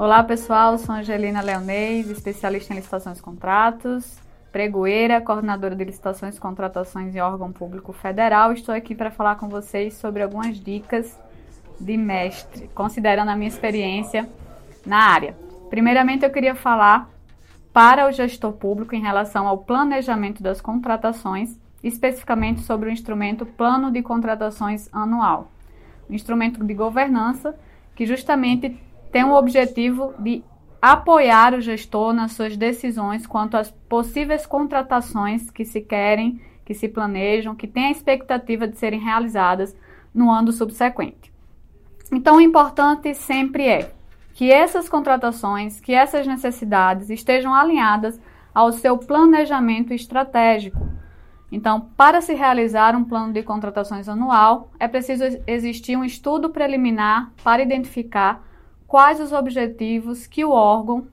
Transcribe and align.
Olá 0.00 0.24
pessoal, 0.24 0.78
sou 0.78 0.94
Angelina 0.94 1.42
Leonês, 1.42 2.08
especialista 2.08 2.72
em 2.72 2.76
licitações 2.76 3.18
e 3.18 3.22
contratos, 3.22 4.18
pregoeira, 4.50 5.20
coordenadora 5.20 5.76
de 5.76 5.84
licitações 5.84 6.38
contratações 6.38 7.14
em 7.14 7.20
órgão 7.20 7.52
público 7.52 7.92
federal. 7.92 8.50
Estou 8.50 8.74
aqui 8.74 8.94
para 8.94 9.10
falar 9.10 9.36
com 9.36 9.46
vocês 9.46 9.92
sobre 9.92 10.22
algumas 10.22 10.58
dicas 10.58 11.20
de 11.78 11.98
mestre, 11.98 12.70
considerando 12.74 13.28
a 13.28 13.36
minha 13.36 13.48
experiência 13.48 14.26
na 14.86 14.96
área. 14.96 15.36
Primeiramente, 15.68 16.24
eu 16.24 16.30
queria 16.30 16.54
falar 16.54 17.10
para 17.70 18.08
o 18.08 18.10
gestor 18.10 18.52
público 18.52 18.94
em 18.94 19.02
relação 19.02 19.46
ao 19.46 19.58
planejamento 19.58 20.42
das 20.42 20.62
contratações, 20.62 21.58
especificamente 21.84 22.62
sobre 22.62 22.88
o 22.88 22.90
instrumento 22.90 23.44
Plano 23.44 23.90
de 23.90 24.00
Contratações 24.00 24.88
Anual, 24.94 25.50
um 26.08 26.14
instrumento 26.14 26.64
de 26.64 26.72
governança 26.72 27.54
que 27.94 28.06
justamente 28.06 28.80
tem 29.10 29.24
o 29.24 29.34
objetivo 29.34 30.14
de 30.18 30.42
apoiar 30.80 31.54
o 31.54 31.60
gestor 31.60 32.12
nas 32.12 32.32
suas 32.32 32.56
decisões 32.56 33.26
quanto 33.26 33.56
às 33.56 33.70
possíveis 33.70 34.46
contratações 34.46 35.50
que 35.50 35.64
se 35.64 35.80
querem, 35.80 36.40
que 36.64 36.72
se 36.72 36.88
planejam, 36.88 37.54
que 37.54 37.66
têm 37.66 37.86
a 37.86 37.90
expectativa 37.90 38.66
de 38.66 38.78
serem 38.78 39.00
realizadas 39.00 39.76
no 40.14 40.30
ano 40.30 40.52
subsequente. 40.52 41.32
Então, 42.12 42.36
o 42.36 42.40
importante 42.40 43.14
sempre 43.14 43.66
é 43.66 43.92
que 44.32 44.50
essas 44.50 44.88
contratações, 44.88 45.80
que 45.80 45.92
essas 45.92 46.26
necessidades 46.26 47.10
estejam 47.10 47.54
alinhadas 47.54 48.18
ao 48.54 48.72
seu 48.72 48.96
planejamento 48.96 49.92
estratégico. 49.92 50.88
Então, 51.52 51.88
para 51.96 52.20
se 52.20 52.34
realizar 52.34 52.96
um 52.96 53.04
plano 53.04 53.32
de 53.32 53.42
contratações 53.42 54.08
anual, 54.08 54.70
é 54.78 54.88
preciso 54.88 55.24
existir 55.46 55.96
um 55.96 56.04
estudo 56.04 56.50
preliminar 56.50 57.32
para 57.42 57.62
identificar 57.62 58.42
quais 58.90 59.20
os 59.20 59.32
objetivos 59.32 60.26
que 60.26 60.44
o 60.44 60.50
órgão 60.50 61.06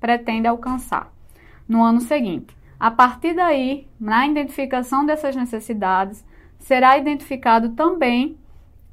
pretende 0.00 0.48
alcançar 0.48 1.12
no 1.68 1.80
ano 1.80 2.00
seguinte. 2.00 2.56
A 2.78 2.90
partir 2.90 3.34
daí, 3.34 3.86
na 4.00 4.26
identificação 4.26 5.06
dessas 5.06 5.36
necessidades, 5.36 6.26
será 6.58 6.98
identificado 6.98 7.68
também 7.68 8.36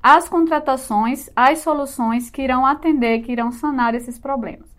as 0.03 0.29
contratações, 0.29 1.31
as 1.35 1.59
soluções 1.59 2.29
que 2.29 2.43
irão 2.43 2.63
atender, 2.63 3.23
que 3.23 3.31
irão 3.31 3.51
sanar 3.51 3.95
esses 3.95 4.19
problemas. 4.19 4.69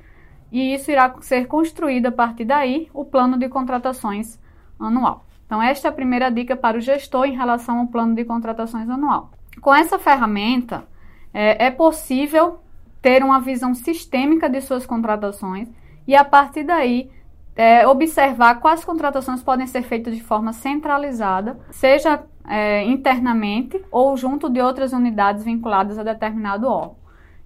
E 0.52 0.72
isso 0.72 0.92
irá 0.92 1.12
ser 1.20 1.48
construído 1.48 2.06
a 2.06 2.12
partir 2.12 2.44
daí 2.44 2.88
o 2.94 3.04
plano 3.04 3.36
de 3.36 3.48
contratações 3.48 4.38
anual. 4.78 5.26
Então, 5.46 5.60
esta 5.60 5.88
é 5.88 5.90
a 5.90 5.94
primeira 5.94 6.30
dica 6.30 6.56
para 6.56 6.78
o 6.78 6.80
gestor 6.80 7.24
em 7.24 7.36
relação 7.36 7.80
ao 7.80 7.88
plano 7.88 8.14
de 8.14 8.24
contratações 8.24 8.88
anual. 8.88 9.32
Com 9.60 9.74
essa 9.74 9.98
ferramenta, 9.98 10.86
é, 11.34 11.66
é 11.66 11.70
possível 11.72 12.60
ter 13.00 13.22
uma 13.22 13.40
visão 13.40 13.74
sistêmica 13.74 14.48
de 14.48 14.60
suas 14.60 14.86
contratações 14.86 15.68
e, 16.06 16.14
a 16.14 16.24
partir 16.24 16.64
daí, 16.64 17.10
é, 17.54 17.86
observar 17.86 18.60
quais 18.60 18.84
contratações 18.84 19.42
podem 19.42 19.66
ser 19.66 19.82
feitas 19.82 20.14
de 20.14 20.22
forma 20.22 20.52
centralizada, 20.52 21.58
seja 21.70 22.22
é, 22.48 22.84
internamente 22.84 23.84
ou 23.90 24.16
junto 24.16 24.48
de 24.48 24.60
outras 24.60 24.92
unidades 24.92 25.44
vinculadas 25.44 25.98
a 25.98 26.02
determinado 26.02 26.68
órgão. 26.68 26.96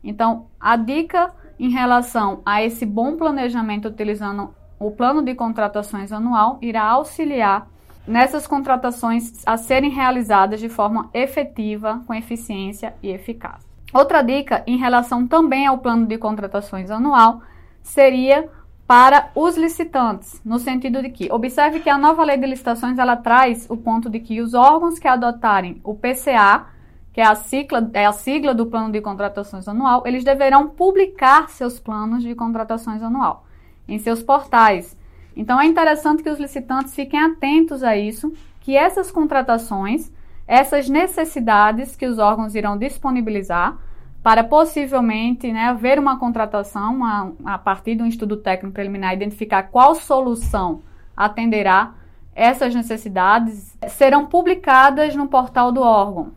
Então, 0.05 0.47
a 0.61 0.77
dica 0.77 1.33
em 1.59 1.71
relação 1.71 2.43
a 2.45 2.63
esse 2.63 2.85
bom 2.85 3.17
planejamento 3.17 3.89
utilizando 3.89 4.55
o 4.79 4.91
plano 4.91 5.23
de 5.23 5.35
contratações 5.35 6.13
anual 6.13 6.59
irá 6.61 6.83
auxiliar 6.83 7.69
nessas 8.07 8.47
contratações 8.47 9.47
a 9.47 9.57
serem 9.57 9.91
realizadas 9.91 10.61
de 10.61 10.69
forma 10.69 11.09
efetiva, 11.15 12.03
com 12.07 12.13
eficiência 12.13 12.95
e 13.03 13.09
eficácia. 13.11 13.72
Outra 13.93 14.23
dica 14.23 14.63
em 14.67 14.79
relação 14.79 15.27
também 15.27 15.67
ao 15.67 15.79
plano 15.79 16.07
de 16.07 16.17
contratações 16.17 16.91
anual 16.91 17.43
seria 17.83 18.49
para 18.87 19.31
os 19.35 19.57
licitantes, 19.57 20.41
no 20.45 20.59
sentido 20.59 21.03
de 21.03 21.11
que 21.11 21.31
observe 21.31 21.81
que 21.81 21.91
a 21.91 21.99
nova 21.99 22.25
lei 22.25 22.39
de 22.39 22.47
licitações 22.47 22.99
ela 22.99 23.17
traz 23.17 23.67
o 23.69 23.77
ponto 23.77 24.09
de 24.09 24.19
que 24.19 24.41
os 24.41 24.55
órgãos 24.55 24.99
que 24.99 25.07
adotarem 25.07 25.81
o 25.85 25.95
PCA, 25.95 26.67
que 27.13 27.21
é 27.21 27.27
a 27.27 27.35
sigla, 27.35 27.91
é 27.93 28.07
a 28.07 28.13
sigla 28.13 28.55
do 28.55 28.67
plano 28.67 28.91
de 28.91 29.01
contratações 29.01 29.69
anual, 29.69 30.03
eles 30.07 30.25
deverão 30.25 30.69
publicar 30.69 31.51
seus 31.51 31.79
planos 31.79 32.23
de 32.23 32.35
contratações 32.35 33.03
anual 33.03 33.45
em 33.87 33.99
seus 33.99 34.23
portais. 34.23 34.97
Então 35.37 35.61
é 35.61 35.67
interessante 35.67 36.23
que 36.23 36.31
os 36.31 36.39
licitantes 36.39 36.95
fiquem 36.95 37.21
atentos 37.21 37.83
a 37.83 37.97
isso, 37.97 38.33
que 38.61 38.75
essas 38.75 39.11
contratações 39.11 40.11
essas 40.47 40.89
necessidades 40.89 41.97
que 41.97 42.07
os 42.07 42.19
órgãos 42.19 42.55
irão 42.55 42.77
disponibilizar 42.77 43.79
para 44.23 44.45
possivelmente 44.45 45.53
né, 45.53 45.65
haver 45.65 45.99
uma 45.99 46.19
contratação 46.19 46.95
uma, 46.95 47.33
a 47.45 47.59
partir 47.59 47.97
de 47.97 48.03
um 48.03 48.07
estudo 48.07 48.37
técnico 48.37 48.75
preliminar, 48.75 49.13
identificar 49.13 49.65
qual 49.65 49.95
solução 49.95 50.83
atenderá 51.17 51.95
essas 52.35 52.75
necessidades, 52.75 53.77
serão 53.89 54.27
publicadas 54.27 55.15
no 55.15 55.29
portal 55.29 55.71
do 55.71 55.83
órgão. 55.83 56.33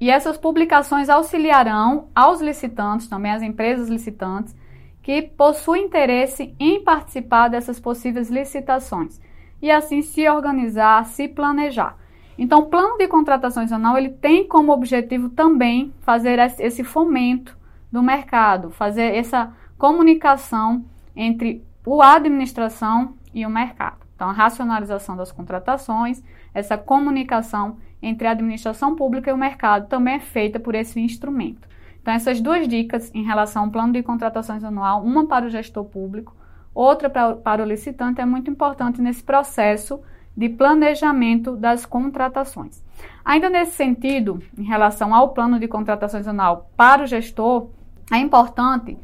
E 0.00 0.10
essas 0.10 0.38
publicações 0.38 1.08
auxiliarão 1.08 2.06
aos 2.14 2.40
licitantes, 2.40 3.08
também 3.08 3.32
às 3.32 3.42
empresas 3.42 3.88
licitantes, 3.88 4.56
que 5.02 5.22
possuem 5.22 5.84
interesse 5.84 6.54
em 6.58 6.82
participar 6.82 7.48
dessas 7.48 7.80
possíveis 7.80 8.30
licitações 8.30 9.20
e 9.60 9.70
assim 9.70 10.02
se 10.02 10.28
organizar, 10.28 11.04
se 11.06 11.26
planejar. 11.26 11.96
Então, 12.38 12.60
o 12.60 12.66
plano 12.66 12.96
de 12.96 13.08
contratações 13.08 13.72
anual 13.72 13.98
ele 13.98 14.10
tem 14.10 14.46
como 14.46 14.72
objetivo 14.72 15.28
também 15.28 15.92
fazer 16.00 16.38
esse 16.60 16.84
fomento 16.84 17.58
do 17.90 18.00
mercado, 18.00 18.70
fazer 18.70 19.14
essa 19.16 19.52
comunicação 19.76 20.84
entre 21.16 21.66
a 22.00 22.14
administração 22.14 23.14
e 23.34 23.44
o 23.44 23.50
mercado. 23.50 23.98
Então, 24.14 24.28
a 24.28 24.32
racionalização 24.32 25.16
das 25.16 25.32
contratações, 25.32 26.22
essa 26.54 26.78
comunicação 26.78 27.78
entre 28.00 28.28
a 28.28 28.32
administração 28.32 28.94
pública 28.94 29.30
e 29.30 29.32
o 29.32 29.38
mercado 29.38 29.88
também 29.88 30.14
é 30.14 30.20
feita 30.20 30.60
por 30.60 30.74
esse 30.74 31.00
instrumento. 31.00 31.66
Então, 32.00 32.14
essas 32.14 32.40
duas 32.40 32.68
dicas 32.68 33.12
em 33.14 33.24
relação 33.24 33.64
ao 33.64 33.70
plano 33.70 33.92
de 33.92 34.02
contratações 34.02 34.62
anual, 34.62 35.02
uma 35.02 35.26
para 35.26 35.46
o 35.46 35.50
gestor 35.50 35.84
público, 35.84 36.36
outra 36.74 37.10
para, 37.10 37.34
para 37.34 37.62
o 37.62 37.66
licitante, 37.66 38.20
é 38.20 38.24
muito 38.24 38.50
importante 38.50 39.00
nesse 39.00 39.22
processo 39.22 40.00
de 40.38 40.48
planejamento 40.48 41.56
das 41.56 41.84
contratações. 41.84 42.80
Ainda 43.24 43.50
nesse 43.50 43.72
sentido, 43.72 44.40
em 44.56 44.62
relação 44.62 45.12
ao 45.12 45.30
plano 45.30 45.58
de 45.58 45.66
contratações 45.66 46.28
anual 46.28 46.70
para 46.76 47.02
o 47.02 47.06
gestor, 47.08 47.70
é 48.12 48.18
importante 48.18 48.96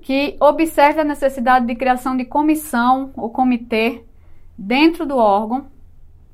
que 0.00 0.34
observe 0.40 1.02
a 1.02 1.04
necessidade 1.04 1.66
de 1.66 1.74
criação 1.74 2.16
de 2.16 2.24
comissão 2.24 3.10
ou 3.14 3.28
comitê 3.28 4.02
dentro 4.56 5.04
do 5.04 5.18
órgão 5.18 5.66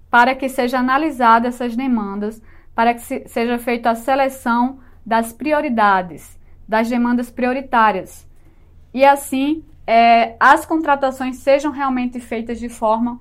para 0.09 0.37
que 0.37 0.49
seja 0.49 0.79
analisada 0.79 1.49
essas 1.49 1.75
demandas, 1.75 2.41
para 2.77 2.95
que 2.95 3.29
seja 3.29 3.59
feita 3.59 3.91
a 3.91 3.97
seleção 3.97 4.79
das 5.05 5.33
prioridades, 5.33 6.39
das 6.69 6.89
demandas 6.89 7.29
prioritárias. 7.29 8.25
E 8.95 9.05
assim, 9.05 9.65
é, 9.85 10.37
as 10.39 10.65
contratações 10.65 11.39
sejam 11.39 11.73
realmente 11.73 12.21
feitas 12.21 12.61
de 12.61 12.69
forma 12.69 13.19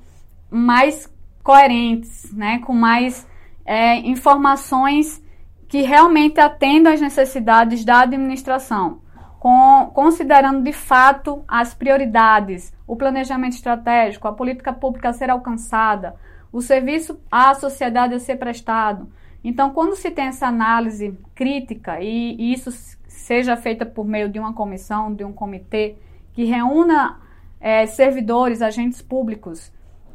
mais 0.52 1.12
coerentes, 1.44 2.32
né, 2.34 2.60
com 2.60 2.74
mais 2.74 3.28
é, 3.66 3.98
informações 3.98 5.22
que 5.68 5.82
realmente 5.82 6.40
atendam 6.40 6.94
às 6.94 7.02
necessidades 7.02 7.84
da 7.84 8.02
administração, 8.02 9.02
com, 9.40 9.92
considerando 9.94 10.64
de 10.64 10.72
fato 10.72 11.44
as 11.48 11.74
prioridades, 11.74 12.72
o 12.88 12.96
planejamento 12.96 13.54
estratégico, 13.54 14.28
a 14.28 14.34
política 14.34 14.72
pública 14.72 15.10
a 15.10 15.14
ser 15.14 15.30
alcançada, 15.30 16.16
o 16.52 16.62
serviço 16.62 17.20
à 17.32 17.54
sociedade 17.56 18.14
a 18.14 18.20
ser 18.20 18.38
prestado. 18.38 19.12
Então, 19.44 19.72
quando 19.72 19.96
se 19.96 20.12
tem 20.12 20.28
essa 20.28 20.48
análise 20.48 21.18
crítica 21.36 22.00
e, 22.00 22.36
e 22.36 22.54
isso 22.54 22.72
seja 23.08 23.58
feita 23.58 23.86
por 23.86 24.06
meio 24.06 24.30
de 24.30 24.40
uma 24.40 24.54
comissão, 24.54 25.14
de 25.14 25.26
um 25.26 25.34
comitê 25.34 25.96
que 26.34 26.46
reúna 26.46 27.20
é, 27.60 27.86
servidores, 27.86 28.62
agentes 28.62 29.02
públicos 29.02 29.72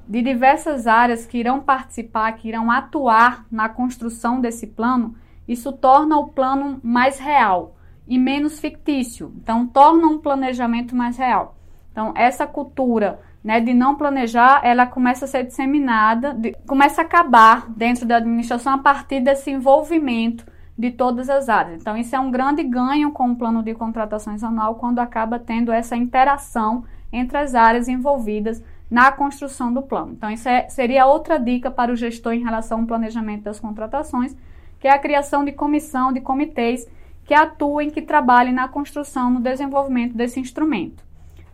de 0.09 0.23
diversas 0.23 0.87
áreas 0.87 1.27
que 1.27 1.37
irão 1.37 1.61
participar, 1.61 2.33
que 2.33 2.49
irão 2.49 2.71
atuar 2.71 3.45
na 3.51 3.69
construção 3.69 4.41
desse 4.41 4.67
plano, 4.67 5.15
isso 5.47 5.71
torna 5.71 6.17
o 6.17 6.29
plano 6.29 6.81
mais 6.83 7.19
real 7.19 7.77
e 8.07 8.19
menos 8.19 8.59
fictício. 8.59 9.33
Então, 9.37 9.67
torna 9.67 10.07
um 10.07 10.19
planejamento 10.19 10.97
mais 10.97 11.19
real. 11.19 11.57
Então, 11.93 12.13
essa 12.17 12.47
cultura 12.47 13.21
né, 13.45 13.61
de 13.61 13.75
não 13.75 13.97
planejar, 13.97 14.61
ela 14.65 14.87
começa 14.87 15.27
a 15.27 15.29
ser 15.29 15.45
disseminada, 15.45 16.33
de, 16.33 16.53
começa 16.67 17.03
a 17.03 17.05
acabar 17.05 17.69
dentro 17.71 18.07
da 18.07 18.17
administração 18.17 18.73
a 18.75 18.79
partir 18.79 19.21
desse 19.21 19.51
envolvimento 19.51 20.47
de 20.77 20.91
todas 20.91 21.29
as 21.29 21.49
áreas. 21.49 21.83
Então, 21.83 21.97
isso 21.97 22.15
é 22.17 22.21
um 22.21 22.31
grande 22.31 22.63
ganho 22.63 23.11
com 23.11 23.31
o 23.31 23.37
plano 23.37 23.63
de 23.63 23.75
contratações 23.75 24.43
anual, 24.43 24.77
quando 24.77 25.01
acaba 25.01 25.39
tendo 25.39 25.71
essa 25.71 25.97
interação 25.97 26.85
entre 27.13 27.37
as 27.37 27.55
áreas 27.55 27.89
envolvidas 27.89 28.63
na 28.90 29.12
construção 29.12 29.73
do 29.73 29.82
plano. 29.82 30.12
Então, 30.12 30.31
isso 30.31 30.49
é, 30.49 30.69
seria 30.69 31.06
outra 31.06 31.38
dica 31.38 31.70
para 31.70 31.93
o 31.93 31.96
gestor 31.96 32.32
em 32.32 32.43
relação 32.43 32.81
ao 32.81 32.87
planejamento 32.87 33.43
das 33.43 33.61
contratações, 33.61 34.35
que 34.81 34.88
é 34.88 34.90
a 34.90 34.99
criação 34.99 35.44
de 35.44 35.52
comissão, 35.52 36.12
de 36.12 36.20
comitês, 36.20 36.88
que 37.25 37.35
atuem, 37.35 37.90
que 37.90 38.00
trabalhem 38.00 38.55
na 38.55 38.69
construção, 38.69 39.31
no 39.31 39.40
desenvolvimento 39.40 40.14
desse 40.17 40.40
instrumento. 40.40 41.05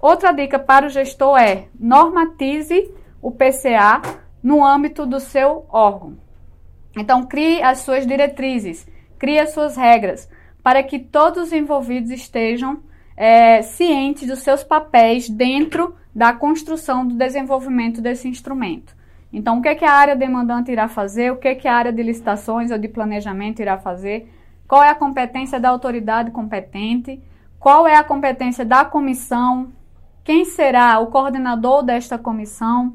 Outra 0.01 0.33
dica 0.33 0.59
para 0.59 0.87
o 0.87 0.91
gestor 0.91 1.39
é 1.39 1.67
normatize 1.79 2.93
o 3.21 3.33
PCA 3.33 4.01
no 4.43 4.65
âmbito 4.65 5.05
do 5.07 5.19
seu 5.19 5.65
órgão. 5.69 6.17
Então, 6.97 7.25
crie 7.25 7.63
as 7.63 7.79
suas 7.79 8.07
diretrizes, 8.07 8.87
crie 9.19 9.41
as 9.41 9.51
suas 9.51 9.77
regras, 9.77 10.29
para 10.63 10.83
que 10.83 10.99
todos 10.99 11.45
os 11.45 11.53
envolvidos 11.53 12.11
estejam 12.11 12.81
é, 13.17 13.63
cientes 13.63 14.29
dos 14.29 14.41
seus 14.41 14.63
papéis 14.63 15.29
dentro 15.29 15.97
da 16.15 16.33
construção 16.33 17.07
do 17.07 17.15
desenvolvimento 17.15 18.01
desse 18.01 18.29
instrumento. 18.29 18.95
Então, 19.33 19.59
o 19.59 19.63
que, 19.63 19.69
é 19.69 19.75
que 19.75 19.85
a 19.85 19.93
área 19.93 20.15
demandante 20.15 20.71
irá 20.71 20.87
fazer? 20.87 21.33
O 21.33 21.37
que, 21.37 21.49
é 21.49 21.55
que 21.57 21.67
a 21.67 21.75
área 21.75 21.93
de 21.93 22.03
licitações 22.03 22.71
ou 22.71 22.79
de 22.79 22.87
planejamento 22.87 23.61
irá 23.61 23.77
fazer? 23.77 24.33
Qual 24.69 24.81
é 24.83 24.91
a 24.91 24.95
competência 24.95 25.59
da 25.59 25.71
autoridade 25.71 26.31
competente? 26.31 27.21
Qual 27.59 27.87
é 27.87 27.97
a 27.97 28.05
competência 28.05 28.65
da 28.65 28.85
comissão? 28.85 29.73
Quem 30.23 30.45
será 30.45 31.01
o 31.01 31.09
coordenador 31.09 31.83
desta 31.83 32.17
comissão? 32.17 32.95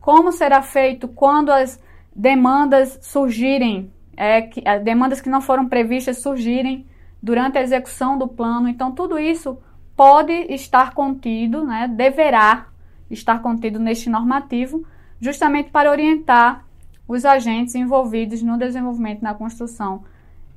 Como 0.00 0.30
será 0.30 0.62
feito 0.62 1.08
quando 1.08 1.50
as 1.50 1.82
demandas 2.14 2.98
surgirem, 3.02 3.92
é, 4.16 4.42
que, 4.42 4.62
demandas 4.84 5.20
que 5.20 5.28
não 5.28 5.40
foram 5.40 5.68
previstas 5.68 6.22
surgirem 6.22 6.86
durante 7.20 7.58
a 7.58 7.62
execução 7.62 8.16
do 8.16 8.28
plano? 8.28 8.68
Então, 8.68 8.92
tudo 8.92 9.18
isso 9.18 9.58
pode 10.00 10.32
estar 10.48 10.94
contido, 10.94 11.62
né, 11.62 11.86
deverá 11.86 12.68
estar 13.10 13.42
contido 13.42 13.78
neste 13.78 14.08
normativo, 14.08 14.82
justamente 15.20 15.68
para 15.68 15.90
orientar 15.90 16.64
os 17.06 17.26
agentes 17.26 17.74
envolvidos 17.74 18.40
no 18.40 18.56
desenvolvimento 18.56 19.20
na 19.20 19.34
construção 19.34 20.02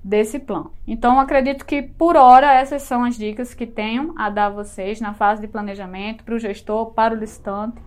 desse 0.02 0.40
plano. 0.40 0.72
Então, 0.88 1.20
acredito 1.20 1.66
que 1.66 1.82
por 1.82 2.16
hora 2.16 2.54
essas 2.54 2.84
são 2.84 3.04
as 3.04 3.18
dicas 3.18 3.54
que 3.54 3.68
tenho 3.68 4.14
a 4.18 4.30
dar 4.30 4.46
a 4.46 4.50
vocês 4.50 5.02
na 5.02 5.14
fase 5.14 5.42
de 5.42 5.48
planejamento 5.50 6.24
para 6.24 6.36
o 6.36 6.40
gestor, 6.40 6.92
para 6.94 7.14
o 7.14 7.18
licitante 7.18 7.82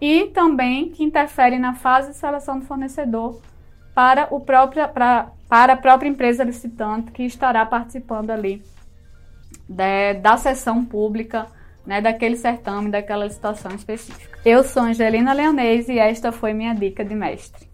e 0.00 0.24
também 0.34 0.88
que 0.88 1.04
interferem 1.04 1.60
na 1.60 1.74
fase 1.74 2.10
de 2.10 2.16
seleção 2.16 2.58
do 2.58 2.64
fornecedor 2.64 3.40
para, 3.94 4.26
o 4.32 4.40
próprio, 4.40 4.88
para, 4.88 5.30
para 5.48 5.74
a 5.74 5.76
própria 5.76 6.08
empresa 6.08 6.42
licitante 6.42 7.12
que 7.12 7.22
estará 7.22 7.64
participando 7.64 8.30
ali 8.30 8.60
da 9.68 10.36
sessão 10.36 10.84
pública, 10.84 11.46
né, 11.84 12.00
daquele 12.00 12.36
certame, 12.36 12.90
daquela 12.90 13.24
licitação 13.24 13.72
específica. 13.74 14.38
Eu 14.44 14.62
sou 14.64 14.82
Angelina 14.82 15.32
Leonese 15.32 15.92
e 15.92 15.98
esta 15.98 16.32
foi 16.32 16.52
minha 16.52 16.74
dica 16.74 17.04
de 17.04 17.14
mestre. 17.14 17.68